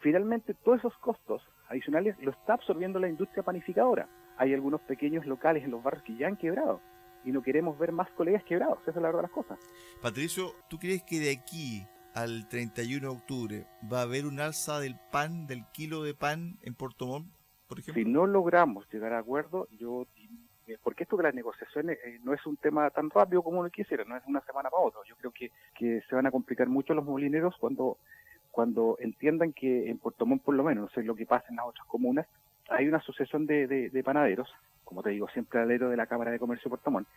finalmente 0.00 0.54
todos 0.54 0.78
esos 0.78 0.96
costos 0.98 1.42
adicionales 1.68 2.16
lo 2.20 2.30
está 2.30 2.54
absorbiendo 2.54 2.98
la 2.98 3.08
industria 3.08 3.42
panificadora. 3.42 4.08
Hay 4.36 4.54
algunos 4.54 4.80
pequeños 4.82 5.26
locales 5.26 5.64
en 5.64 5.70
los 5.70 5.82
barrios 5.82 6.04
que 6.04 6.16
ya 6.16 6.26
han 6.26 6.36
quebrado 6.36 6.80
y 7.24 7.32
no 7.32 7.42
queremos 7.42 7.78
ver 7.78 7.92
más 7.92 8.10
colegas 8.10 8.44
quebrados, 8.44 8.78
esa 8.82 8.90
es 8.90 8.96
la 8.96 9.02
verdad 9.02 9.20
de 9.20 9.22
las 9.22 9.30
cosas. 9.30 9.58
Patricio, 10.00 10.52
¿tú 10.68 10.78
crees 10.78 11.02
que 11.02 11.20
de 11.20 11.30
aquí 11.30 11.86
al 12.14 12.48
31 12.48 13.00
de 13.00 13.14
octubre 13.14 13.66
va 13.90 14.00
a 14.00 14.02
haber 14.02 14.26
un 14.26 14.40
alza 14.40 14.80
del 14.80 14.96
pan, 15.10 15.46
del 15.46 15.64
kilo 15.72 16.02
de 16.02 16.14
pan 16.14 16.58
en 16.62 16.74
Puerto 16.74 17.06
Montt, 17.06 17.32
por 17.68 17.78
ejemplo? 17.78 18.02
Si 18.02 18.08
no 18.08 18.26
logramos 18.26 18.86
llegar 18.92 19.12
a 19.12 19.18
acuerdo, 19.18 19.68
yo 19.78 20.06
eh, 20.66 20.78
porque 20.82 21.02
esto 21.04 21.16
de 21.16 21.24
las 21.24 21.34
negociaciones 21.34 21.98
eh, 22.04 22.20
no 22.22 22.32
es 22.34 22.44
un 22.46 22.56
tema 22.56 22.88
tan 22.90 23.10
rápido 23.10 23.42
como 23.42 23.60
uno 23.60 23.70
quisiera, 23.70 24.04
no 24.04 24.16
es 24.16 24.22
una 24.26 24.40
semana 24.42 24.70
para 24.70 24.82
otra. 24.82 25.00
Yo 25.08 25.16
creo 25.16 25.32
que, 25.32 25.50
que 25.74 26.02
se 26.08 26.14
van 26.14 26.26
a 26.26 26.30
complicar 26.30 26.68
mucho 26.68 26.94
los 26.94 27.04
molineros 27.04 27.54
cuando 27.58 27.98
cuando 28.52 28.98
entiendan 29.00 29.54
que 29.54 29.88
en 29.88 29.98
Puerto 29.98 30.26
Montt, 30.26 30.42
por 30.42 30.54
lo 30.54 30.62
menos, 30.62 30.84
no 30.84 30.90
sé 30.90 31.02
lo 31.02 31.16
que 31.16 31.24
pasa 31.24 31.46
en 31.48 31.56
las 31.56 31.66
otras 31.66 31.86
comunas, 31.86 32.26
hay 32.72 32.88
una 32.88 32.98
asociación 32.98 33.46
de, 33.46 33.66
de, 33.66 34.02
panaderos, 34.02 34.52
como 34.84 35.02
te 35.02 35.10
digo, 35.10 35.28
siempre 35.28 35.60
alero 35.60 35.90
de 35.90 35.96
la 35.96 36.06
Cámara 36.06 36.30
de 36.30 36.38
Comercio 36.38 36.70
de 36.70 36.90
Montt, 36.90 37.08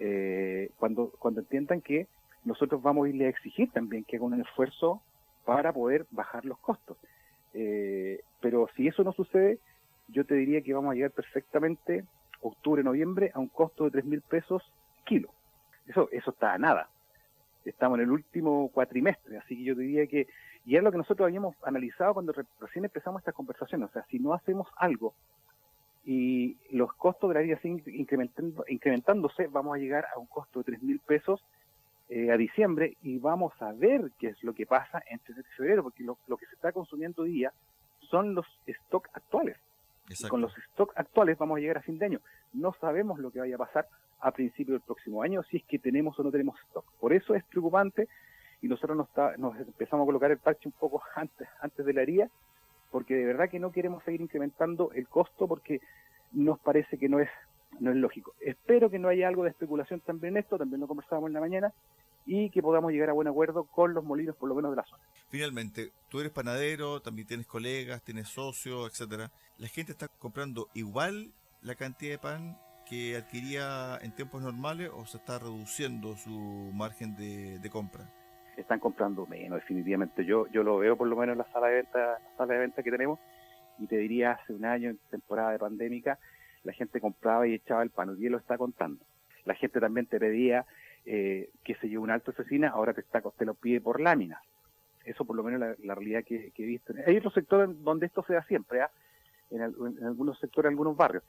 eh, 0.00 0.70
cuando, 0.78 1.10
cuando 1.18 1.40
entiendan 1.40 1.80
que 1.80 2.06
nosotros 2.44 2.82
vamos 2.82 3.06
a 3.06 3.08
irle 3.08 3.26
a 3.26 3.30
exigir 3.30 3.70
también 3.72 4.04
que 4.04 4.16
hagan 4.16 4.32
un 4.32 4.40
esfuerzo 4.40 5.02
para 5.44 5.72
poder 5.72 6.06
bajar 6.10 6.44
los 6.44 6.58
costos. 6.58 6.96
Eh, 7.54 8.20
pero 8.40 8.68
si 8.76 8.86
eso 8.86 9.02
no 9.02 9.12
sucede, 9.12 9.58
yo 10.08 10.24
te 10.24 10.34
diría 10.34 10.62
que 10.62 10.74
vamos 10.74 10.92
a 10.92 10.94
llegar 10.94 11.10
perfectamente 11.10 12.04
octubre, 12.40 12.82
noviembre 12.82 13.30
a 13.34 13.38
un 13.38 13.48
costo 13.48 13.84
de 13.84 13.90
tres 13.90 14.04
mil 14.04 14.22
pesos 14.22 14.62
kilo. 15.04 15.30
Eso, 15.86 16.08
eso 16.12 16.30
está 16.30 16.52
a 16.52 16.58
nada. 16.58 16.88
Estamos 17.64 17.98
en 17.98 18.04
el 18.04 18.10
último 18.10 18.70
cuatrimestre, 18.72 19.38
así 19.38 19.56
que 19.56 19.64
yo 19.64 19.74
diría 19.74 20.06
que 20.06 20.26
y 20.68 20.76
es 20.76 20.82
lo 20.82 20.92
que 20.92 20.98
nosotros 20.98 21.24
habíamos 21.24 21.56
analizado 21.62 22.12
cuando 22.12 22.34
recién 22.60 22.84
empezamos 22.84 23.22
esta 23.22 23.32
conversación. 23.32 23.82
O 23.84 23.88
sea, 23.88 24.04
si 24.10 24.18
no 24.18 24.34
hacemos 24.34 24.68
algo 24.76 25.14
y 26.04 26.58
los 26.70 26.92
costos 26.92 27.30
de 27.30 27.34
la 27.36 27.40
vida 27.40 27.58
siguen 27.62 27.82
incrementando, 27.86 28.66
incrementándose, 28.68 29.46
vamos 29.46 29.74
a 29.74 29.78
llegar 29.78 30.04
a 30.14 30.18
un 30.18 30.26
costo 30.26 30.58
de 30.58 30.66
tres 30.66 30.82
mil 30.82 31.00
pesos 31.00 31.42
eh, 32.10 32.30
a 32.30 32.36
diciembre 32.36 32.98
y 33.02 33.16
vamos 33.16 33.54
a 33.62 33.72
ver 33.72 34.10
qué 34.18 34.28
es 34.28 34.44
lo 34.44 34.52
que 34.52 34.66
pasa 34.66 35.02
entre 35.08 35.42
febrero, 35.56 35.84
porque 35.84 36.04
lo, 36.04 36.16
que 36.36 36.44
se 36.44 36.54
está 36.54 36.70
consumiendo 36.70 37.22
hoy 37.22 37.32
día 37.32 37.50
son 38.00 38.34
los 38.34 38.44
stocks 38.66 39.08
actuales. 39.14 39.56
con 40.28 40.42
los 40.42 40.52
stocks 40.72 40.94
actuales 40.98 41.38
vamos 41.38 41.56
a 41.56 41.60
llegar 41.60 41.78
a 41.78 41.82
fin 41.82 41.98
de 41.98 42.04
año. 42.04 42.20
No 42.52 42.74
sabemos 42.78 43.18
lo 43.20 43.30
que 43.30 43.40
vaya 43.40 43.54
a 43.54 43.58
pasar 43.58 43.88
a 44.20 44.32
principio 44.32 44.74
del 44.74 44.82
próximo 44.82 45.22
año 45.22 45.42
si 45.44 45.56
es 45.56 45.64
que 45.64 45.78
tenemos 45.78 46.18
o 46.20 46.22
no 46.22 46.30
tenemos 46.30 46.60
stock. 46.66 46.84
Por 47.00 47.14
eso 47.14 47.34
es 47.34 47.42
preocupante 47.44 48.06
y 48.60 48.68
nosotros 48.68 48.96
nos, 48.96 49.08
nos 49.38 49.58
empezamos 49.58 50.04
a 50.04 50.06
colocar 50.06 50.30
el 50.30 50.38
parche 50.38 50.68
un 50.68 50.72
poco 50.72 51.02
antes, 51.14 51.48
antes 51.60 51.84
de 51.84 51.92
la 51.92 52.02
herida, 52.02 52.28
porque 52.90 53.14
de 53.14 53.26
verdad 53.26 53.50
que 53.50 53.58
no 53.58 53.72
queremos 53.72 54.02
seguir 54.04 54.20
incrementando 54.20 54.92
el 54.92 55.08
costo 55.08 55.46
porque 55.46 55.80
nos 56.32 56.58
parece 56.58 56.98
que 56.98 57.08
no 57.08 57.20
es, 57.20 57.28
no 57.80 57.90
es 57.90 57.96
lógico. 57.96 58.34
Espero 58.40 58.90
que 58.90 58.98
no 58.98 59.08
haya 59.08 59.28
algo 59.28 59.44
de 59.44 59.50
especulación 59.50 60.00
también 60.00 60.36
en 60.36 60.42
esto, 60.42 60.58
también 60.58 60.80
lo 60.80 60.86
conversábamos 60.86 61.28
en 61.28 61.34
la 61.34 61.40
mañana, 61.40 61.72
y 62.28 62.50
que 62.50 62.62
podamos 62.62 62.92
llegar 62.92 63.08
a 63.08 63.14
buen 63.14 63.26
acuerdo 63.26 63.64
con 63.64 63.94
los 63.94 64.04
molinos, 64.04 64.36
por 64.36 64.50
lo 64.50 64.54
menos 64.54 64.70
de 64.70 64.76
la 64.76 64.84
zona. 64.84 65.02
Finalmente, 65.30 65.92
tú 66.10 66.20
eres 66.20 66.30
panadero, 66.30 67.00
también 67.00 67.26
tienes 67.26 67.46
colegas, 67.46 68.02
tienes 68.02 68.28
socios, 68.28 68.90
etcétera. 68.90 69.32
¿La 69.56 69.66
gente 69.66 69.92
está 69.92 70.08
comprando 70.08 70.68
igual 70.74 71.32
la 71.62 71.74
cantidad 71.74 72.12
de 72.12 72.18
pan 72.18 72.58
que 72.86 73.16
adquiría 73.16 73.98
en 74.02 74.14
tiempos 74.14 74.42
normales 74.42 74.90
o 74.92 75.06
se 75.06 75.16
está 75.16 75.38
reduciendo 75.38 76.16
su 76.16 76.30
margen 76.74 77.16
de, 77.16 77.58
de 77.60 77.70
compra? 77.70 78.12
Están 78.60 78.80
comprando 78.80 79.26
menos, 79.26 79.60
definitivamente. 79.60 80.24
Yo 80.24 80.46
yo 80.48 80.62
lo 80.62 80.78
veo 80.78 80.96
por 80.96 81.06
lo 81.08 81.16
menos 81.16 81.34
en 81.34 81.38
la 81.38 81.52
sala 81.52 81.68
de 81.68 81.76
venta, 81.76 81.98
la 81.98 82.36
sala 82.36 82.54
de 82.54 82.60
venta 82.60 82.82
que 82.82 82.90
tenemos, 82.90 83.18
y 83.78 83.86
te 83.86 83.96
diría 83.96 84.32
hace 84.32 84.52
un 84.52 84.64
año, 84.64 84.90
en 84.90 84.98
temporada 85.10 85.52
de 85.52 85.58
pandémica, 85.58 86.18
la 86.64 86.72
gente 86.72 87.00
compraba 87.00 87.46
y 87.46 87.54
echaba 87.54 87.82
el 87.82 87.90
pan, 87.90 88.16
y 88.18 88.28
lo 88.28 88.38
está 88.38 88.58
contando. 88.58 89.04
La 89.44 89.54
gente 89.54 89.80
también 89.80 90.06
te 90.06 90.18
pedía 90.18 90.66
eh, 91.06 91.50
que 91.64 91.74
se 91.76 91.88
lleve 91.88 92.00
un 92.00 92.10
alto 92.10 92.32
asesina, 92.32 92.68
ahora 92.68 92.92
te, 92.92 93.00
está, 93.00 93.20
te 93.20 93.44
lo 93.44 93.54
pide 93.54 93.80
por 93.80 94.00
láminas. 94.00 94.42
Eso 95.04 95.24
por 95.24 95.36
lo 95.36 95.42
menos 95.42 95.60
la, 95.60 95.74
la 95.82 95.94
realidad 95.94 96.24
que, 96.24 96.52
he 96.54 96.62
visto. 96.66 96.92
Hay 97.06 97.16
otros 97.16 97.32
sectores 97.32 97.70
donde 97.82 98.06
esto 98.06 98.22
se 98.24 98.34
da 98.34 98.42
siempre, 98.42 98.82
¿ah? 98.82 98.90
en, 99.50 99.62
en, 99.62 100.04
algunos 100.04 100.38
sectores, 100.38 100.68
en 100.68 100.74
algunos 100.74 100.96
barrios. 100.96 101.22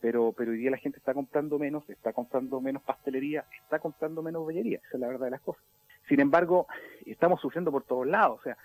Pero, 0.00 0.32
pero 0.32 0.50
hoy 0.52 0.58
día 0.58 0.70
la 0.70 0.78
gente 0.78 0.98
está 0.98 1.12
comprando 1.12 1.58
menos, 1.58 1.88
está 1.90 2.12
comprando 2.12 2.60
menos 2.60 2.82
pastelería, 2.82 3.44
está 3.62 3.78
comprando 3.78 4.22
menos 4.22 4.46
bellería. 4.46 4.78
Esa 4.78 4.96
es 4.96 5.00
la 5.00 5.08
verdad 5.08 5.26
de 5.26 5.30
las 5.32 5.42
cosas. 5.42 5.62
Sin 6.10 6.18
embargo, 6.18 6.66
estamos 7.06 7.40
sufriendo 7.40 7.70
por 7.70 7.84
todos 7.84 8.04
lados, 8.04 8.40
o 8.40 8.42
sea, 8.42 8.56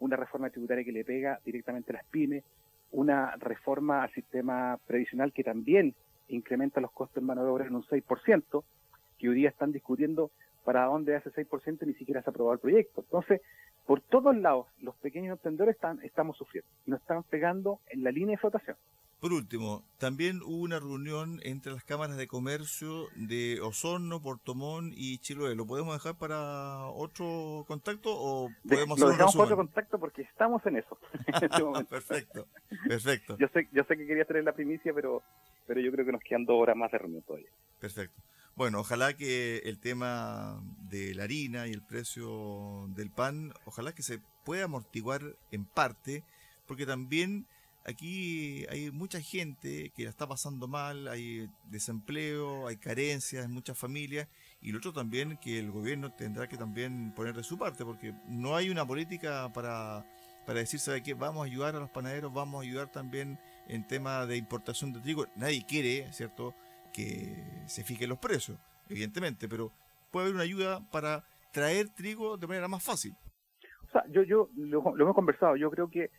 una 0.00 0.16
reforma 0.16 0.50
tributaria 0.50 0.84
que 0.84 0.92
le 0.92 1.02
pega 1.02 1.40
directamente 1.46 1.92
a 1.92 1.94
las 1.94 2.04
pymes, 2.04 2.44
una 2.92 3.34
reforma 3.36 4.02
al 4.02 4.12
sistema 4.12 4.78
previsional 4.86 5.32
que 5.32 5.42
también 5.42 5.94
incrementa 6.28 6.78
los 6.78 6.92
costos 6.92 7.16
en 7.16 7.24
mano 7.24 7.42
de 7.42 7.48
obra 7.48 7.64
en 7.64 7.74
un 7.74 7.84
6%, 7.84 8.64
que 9.18 9.28
hoy 9.30 9.34
día 9.34 9.48
están 9.48 9.72
discutiendo 9.72 10.30
para 10.62 10.84
dónde 10.84 11.16
ese 11.16 11.30
6% 11.30 11.78
y 11.80 11.86
ni 11.86 11.94
siquiera 11.94 12.20
se 12.20 12.28
ha 12.28 12.32
aprobado 12.32 12.52
el 12.52 12.60
proyecto. 12.60 13.00
Entonces, 13.00 13.40
por 13.86 14.02
todos 14.02 14.36
lados, 14.36 14.66
los 14.82 14.94
pequeños 14.96 15.32
emprendedores 15.32 15.76
están, 15.76 16.00
estamos 16.02 16.36
sufriendo, 16.36 16.68
nos 16.84 17.00
están 17.00 17.22
pegando 17.22 17.80
en 17.88 18.04
la 18.04 18.10
línea 18.10 18.34
de 18.34 18.40
flotación. 18.40 18.76
Por 19.20 19.34
último, 19.34 19.84
también 19.98 20.40
hubo 20.42 20.62
una 20.62 20.80
reunión 20.80 21.40
entre 21.42 21.72
las 21.72 21.84
cámaras 21.84 22.16
de 22.16 22.26
comercio 22.26 23.08
de 23.16 23.60
Osorno, 23.60 24.22
Portomón 24.22 24.92
y 24.96 25.18
Chiloé. 25.18 25.54
¿Lo 25.54 25.66
podemos 25.66 25.92
dejar 25.92 26.16
para 26.16 26.86
otro 26.86 27.66
contacto 27.68 28.08
o 28.14 28.48
podemos 28.66 28.98
Lo 28.98 29.10
dejamos 29.10 29.34
para 29.34 29.44
otro 29.44 29.56
contacto 29.58 29.98
porque 29.98 30.22
estamos 30.22 30.64
en 30.64 30.78
eso. 30.78 30.98
Este 31.26 31.48
perfecto, 31.88 32.46
perfecto. 32.88 33.36
Yo 33.38 33.48
sé, 33.48 33.68
yo 33.72 33.84
sé 33.84 33.96
que 33.98 34.06
quería 34.06 34.24
tener 34.24 34.44
la 34.44 34.52
primicia, 34.52 34.94
pero, 34.94 35.22
pero 35.66 35.80
yo 35.80 35.92
creo 35.92 36.06
que 36.06 36.12
nos 36.12 36.22
quedan 36.22 36.46
dos 36.46 36.56
horas 36.58 36.76
más 36.76 36.90
de 36.90 36.98
reunión 36.98 37.22
todavía. 37.22 37.50
Perfecto. 37.78 38.22
Bueno, 38.56 38.80
ojalá 38.80 39.14
que 39.16 39.58
el 39.64 39.78
tema 39.80 40.62
de 40.88 41.14
la 41.14 41.24
harina 41.24 41.68
y 41.68 41.72
el 41.72 41.82
precio 41.82 42.88
del 42.96 43.10
pan, 43.10 43.52
ojalá 43.66 43.94
que 43.94 44.02
se 44.02 44.20
pueda 44.44 44.64
amortiguar 44.64 45.22
en 45.50 45.66
parte, 45.66 46.24
porque 46.66 46.86
también 46.86 47.46
aquí 47.84 48.66
hay 48.68 48.90
mucha 48.90 49.20
gente 49.20 49.90
que 49.90 50.04
la 50.04 50.10
está 50.10 50.26
pasando 50.26 50.68
mal, 50.68 51.08
hay 51.08 51.48
desempleo, 51.64 52.66
hay 52.66 52.76
carencias 52.76 53.44
en 53.44 53.52
muchas 53.52 53.78
familias 53.78 54.28
y 54.60 54.72
lo 54.72 54.78
otro 54.78 54.92
también 54.92 55.38
que 55.38 55.58
el 55.58 55.70
gobierno 55.70 56.12
tendrá 56.12 56.48
que 56.48 56.56
también 56.56 57.12
poner 57.14 57.34
de 57.34 57.42
su 57.42 57.58
parte 57.58 57.84
porque 57.84 58.14
no 58.26 58.56
hay 58.56 58.70
una 58.70 58.86
política 58.86 59.50
para, 59.52 60.04
para 60.46 60.60
decir, 60.60 60.80
¿sabe 60.80 61.02
qué? 61.02 61.14
Vamos 61.14 61.42
a 61.42 61.46
ayudar 61.46 61.74
a 61.74 61.80
los 61.80 61.90
panaderos, 61.90 62.32
vamos 62.32 62.60
a 62.60 62.68
ayudar 62.68 62.90
también 62.90 63.38
en 63.68 63.86
tema 63.86 64.26
de 64.26 64.36
importación 64.36 64.92
de 64.92 65.00
trigo. 65.00 65.26
Nadie 65.36 65.64
quiere, 65.66 66.12
¿cierto?, 66.12 66.54
que 66.92 67.62
se 67.66 67.84
fijen 67.84 68.08
los 68.08 68.18
precios, 68.18 68.58
evidentemente, 68.88 69.48
pero 69.48 69.72
puede 70.10 70.26
haber 70.26 70.34
una 70.34 70.44
ayuda 70.44 70.90
para 70.90 71.24
traer 71.52 71.88
trigo 71.90 72.36
de 72.36 72.46
manera 72.46 72.68
más 72.68 72.82
fácil. 72.82 73.14
O 73.86 73.92
sea, 73.92 74.04
yo, 74.08 74.22
yo 74.22 74.48
lo, 74.56 74.82
lo 74.96 75.04
hemos 75.04 75.14
conversado, 75.14 75.56
yo 75.56 75.70
creo 75.70 75.88
que 75.88 76.10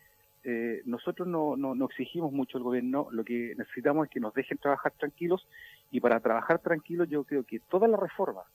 eh, 0.44 0.82
nosotros 0.86 1.28
no, 1.28 1.56
no, 1.56 1.84
exigimos 1.86 2.32
mucho 2.32 2.58
al 2.58 2.64
gobierno, 2.64 3.06
lo 3.12 3.24
que 3.24 3.54
necesitamos 3.56 4.06
es 4.06 4.10
que 4.10 4.20
nos 4.20 4.34
dejen 4.34 4.58
trabajar 4.58 4.92
tranquilos 4.92 5.46
y 5.92 6.00
para 6.00 6.18
trabajar 6.20 6.58
tranquilos 6.58 7.08
yo 7.08 7.22
creo 7.24 7.44
que 7.44 7.60
todas 7.60 7.88
las 7.88 8.00
reformas, 8.00 8.46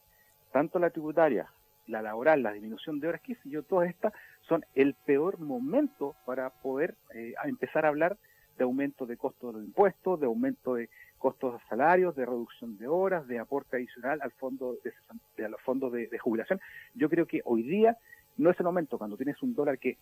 tanto 0.51 0.79
la 0.79 0.89
tributaria, 0.89 1.47
la 1.87 2.01
laboral, 2.01 2.43
la 2.43 2.51
disminución 2.51 2.99
de 2.99 3.07
horas, 3.07 3.21
sé 3.25 3.37
yo, 3.45 3.63
todas 3.63 3.89
estas 3.89 4.11
son 4.41 4.65
el 4.75 4.95
peor 5.05 5.39
momento 5.39 6.15
para 6.25 6.49
poder 6.49 6.95
eh, 7.13 7.33
empezar 7.45 7.85
a 7.85 7.89
hablar 7.89 8.17
de 8.57 8.65
aumento 8.65 9.05
de 9.05 9.15
costos 9.15 9.53
de 9.53 9.59
los 9.59 9.67
impuestos, 9.67 10.19
de 10.19 10.25
aumento 10.25 10.73
de 10.73 10.89
costos 11.17 11.53
de 11.53 11.67
salarios, 11.69 12.15
de 12.15 12.25
reducción 12.25 12.77
de 12.77 12.87
horas, 12.87 13.27
de 13.27 13.39
aporte 13.39 13.77
adicional 13.77 14.19
al 14.21 14.31
fondo 14.31 14.75
de, 14.83 15.45
a 15.45 15.47
los 15.47 15.61
fondos 15.61 15.93
de 15.93 16.19
jubilación. 16.19 16.59
Yo 16.95 17.09
creo 17.09 17.27
que 17.27 17.41
hoy 17.45 17.63
día 17.63 17.97
no 18.37 18.49
es 18.49 18.59
el 18.59 18.65
momento 18.65 18.97
cuando 18.97 19.15
tienes 19.15 19.41
un 19.41 19.55
dólar 19.55 19.79
que 19.79 19.97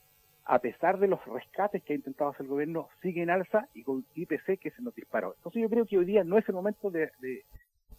a 0.45 0.59
pesar 0.59 0.99
de 0.99 1.07
los 1.07 1.23
rescates 1.25 1.83
que 1.83 1.93
ha 1.93 1.95
intentado 1.95 2.29
hacer 2.29 2.43
el 2.43 2.51
gobierno, 2.51 2.89
sigue 3.01 3.23
en 3.23 3.31
alza 3.31 3.67
y 3.73 3.83
con 3.83 4.05
IPC 4.13 4.59
que 4.59 4.71
se 4.71 4.81
nos 4.81 4.93
disparó. 4.93 5.33
Entonces 5.37 5.61
yo 5.61 5.69
creo 5.69 5.85
que 5.85 5.97
hoy 5.97 6.05
día 6.05 6.23
no 6.23 6.37
es 6.37 6.47
el 6.47 6.53
momento 6.53 6.91
de, 6.91 7.11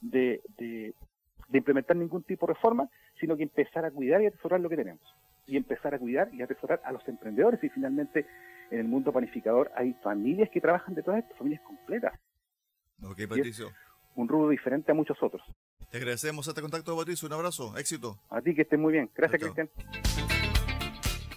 de, 0.01 0.41
de, 0.57 0.95
implementar 1.53 1.97
ningún 1.97 2.23
tipo 2.23 2.47
de 2.47 2.55
reforma, 2.55 2.89
sino 3.19 3.37
que 3.37 3.43
empezar 3.43 3.85
a 3.85 3.91
cuidar 3.91 4.23
y 4.23 4.27
atesorar 4.27 4.61
lo 4.61 4.69
que 4.69 4.77
tenemos. 4.77 5.03
Y 5.49 5.57
empezar 5.57 5.95
a 5.95 5.99
cuidar 5.99 6.33
y 6.33 6.43
atesorar 6.43 6.81
a 6.85 6.93
los 6.93 7.07
emprendedores. 7.09 7.63
Y 7.65 7.69
finalmente, 7.69 8.27
en 8.71 8.79
el 8.79 8.87
mundo 8.87 9.13
panificador 9.13 9.73
hay 9.75 9.95
familias 9.95 10.49
que 10.51 10.61
trabajan 10.61 10.95
de 10.95 11.03
todas 11.03 11.23
estas, 11.23 11.37
familias 11.39 11.63
completas. 11.63 12.13
Ok, 13.03 13.29
Patricio. 13.29 13.71
Un 14.15 14.29
rubro 14.29 14.49
diferente 14.51 14.93
a 14.93 14.95
muchos 14.95 15.21
otros. 15.21 15.43
Te 15.91 15.99
agradecemos 15.99 16.47
este 16.47 16.63
contacto, 16.63 16.97
Patricio. 16.97 17.27
Un 17.27 17.35
abrazo. 17.35 17.77
Éxito. 17.77 18.19
A 18.31 18.41
ti 18.41 18.55
que 18.55 18.63
estés 18.63 18.79
muy 18.79 18.93
bien. 18.93 19.11
Gracias, 19.15 19.43
Cristian. 19.43 19.69